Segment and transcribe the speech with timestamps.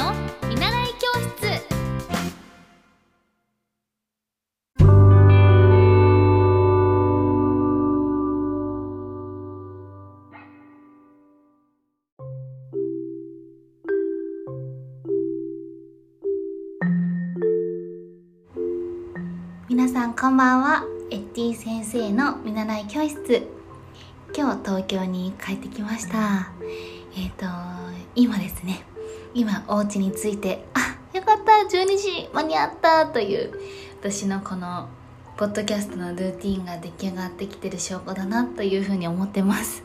[0.00, 0.14] の
[0.48, 1.60] 見習い教室。
[19.68, 20.84] 皆さんこんばんは。
[21.10, 23.46] エッティ先生の見習い教室。
[24.34, 26.52] 今日東京に帰ってきました。
[27.14, 27.46] えっ、ー、と
[28.14, 28.89] 今ですね。
[29.34, 33.52] 今お家に着いてあよかった12時間に合ったという
[34.00, 34.88] 私のこの
[35.36, 39.84] ポッドキャストのルーティンが出来上がってきてる証拠だなというふうに思ってます。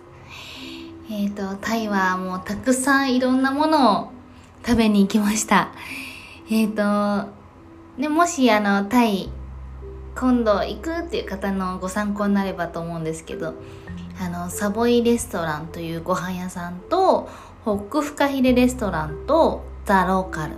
[1.09, 4.11] えっ、ー、とタイはもうたくさんいろんなものを
[4.65, 5.69] 食べに行きました。
[6.49, 7.29] えっ、ー、と
[7.99, 9.29] でもしあのタイ
[10.15, 13.53] 今度行くっていう方のご参考になればと思うんですけど
[14.19, 17.29] あのサボイレストランというご飯屋さんと
[17.65, 20.57] ホックフカヒレレストランとザ・ローカル。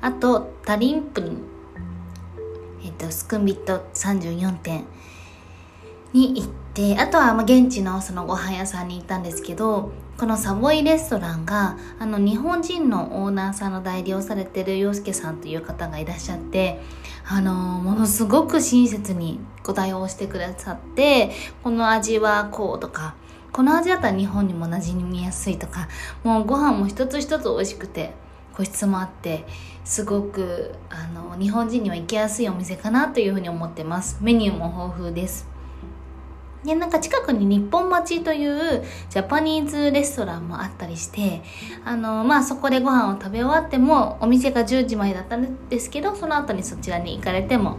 [0.00, 1.42] あとタリンプリン。
[2.82, 4.84] えっとスクンビット34店。
[6.14, 16.80] に行ってあとはまあ現地のそのご飯屋さんに行ったんですけどこのサボイレストランがあの日本人のオーナーさんの代理をされてる洋介さんという方がいらっしゃって
[17.26, 23.14] あのものすごく親切にご対応してくださってこの味はこうとか
[23.52, 25.88] この味だったら日本にも馴染みやすいとか
[26.24, 28.14] もうご飯も一つ一つ美味しくて
[28.54, 29.44] 個室もあって
[29.84, 35.52] すごくあの日本人には行きやすいお店かなというふうに思ってますメニューも豊富です
[36.64, 41.42] で、なんか近くに日本町というジャパニーズレストランもあったりして、
[41.84, 47.78] あの、まあそこでご飯を食べ終わっても、お店が10時までだったんですけど、その後にそちらに行かれても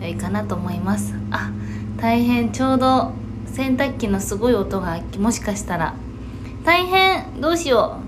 [0.00, 1.14] 良いかなと思います。
[1.30, 1.50] あ、
[1.98, 3.12] 大変、ちょうど
[3.52, 5.94] 洗濯機のすごい音が、もしかしたら、
[6.64, 7.98] 大変、どうしよ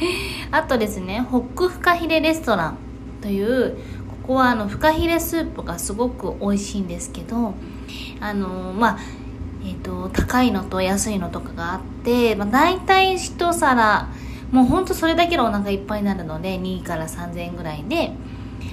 [0.00, 0.04] う。
[0.54, 2.76] あとですね、ホックフカヒレレストラン
[3.20, 3.76] という、
[4.22, 7.54] ここはあの、フカヒレスープがすごく美味しいんですけど、
[8.20, 8.98] あの、まあ、
[9.62, 14.08] えーと、高いのと安いのとかがあって、まあ、大体一皿
[14.52, 18.12] もうほんとそれだけでお腹いっぱいになるので2から3000円ぐらいで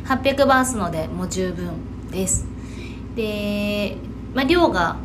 [0.05, 2.47] 800バースのでもう十分です
[3.15, 3.97] で、
[4.33, 4.97] まあ、量が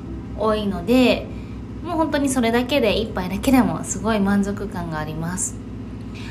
[0.43, 1.27] 多いので
[1.85, 5.57] もう本当にそれだけで1杯だけでもすごい満足感があります。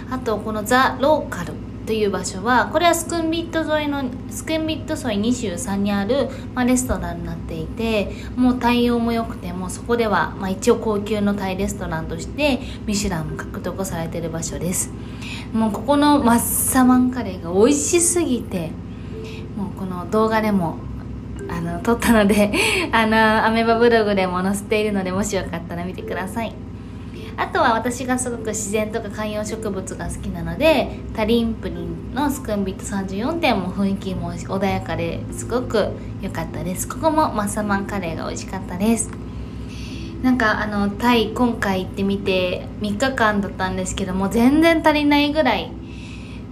[0.10, 1.54] あとこのザ・ローカル
[1.86, 14.92] という場所はこれはスクンビット沿いのスクンビット沿い23にある、まあ、レストランになっていてもう対応も良くてもそこでは、まあ、一応高級のタイレストランとしてミシュランも獲得されてる場所です。
[15.54, 18.72] もうここのマッサマンカレーが美味しすぎて
[19.58, 20.78] もうこの動画でも
[21.50, 22.52] あの撮ったので
[22.92, 26.54] あのアメバブログでも載せているのでもしよかったら見てください。
[27.38, 35.92] あとは私がすごく自然とか観葉植物が好きなのでタリンプリンのスクンビット34点も雰囲気も穏やかですごく
[36.22, 36.88] 良かったです。
[36.88, 39.10] ここもマッサマンカレーが美味しかったです。
[40.22, 45.72] なんかあのタイ今回行ってみて3日間だったんですけども全然足りないぐらい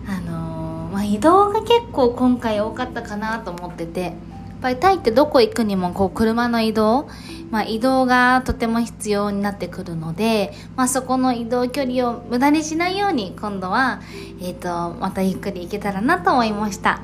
[0.08, 4.14] あのー、まあ、移動が結構今回多かったかなと思ってて。
[4.62, 7.10] ぱりタイってどこ行くにもこう車の移動
[7.52, 14.02] まあ、移動がとても必要になってくるので、まあ、そこの移動距離を無駄にしないように今度は、
[14.40, 17.02] え、ー、とまたゆっくり行けたらなと思いました。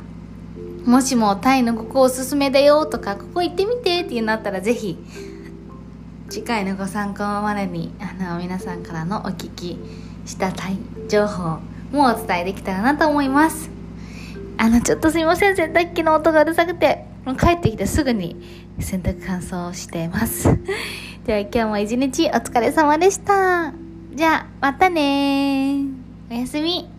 [0.85, 4.99] もしもタイのここおすすめだよとかここ行ってみてっていうのあったらぜひ
[6.29, 9.79] 次回のご参考までにあの皆さんからのお聞き
[10.27, 10.77] したタイ
[11.09, 11.57] 情報
[11.91, 13.71] もお伝えできたらなと思います。
[14.57, 15.55] あのちょっとすいません。
[15.55, 17.04] 洗濯機の音がうるさくて。
[17.33, 18.35] 帰ってきてすぐに
[18.79, 20.49] 洗濯乾燥しています。
[21.25, 23.73] では今日も一日お疲れ様でした。
[24.13, 25.77] じゃあ、またね
[26.29, 26.94] おやすみ。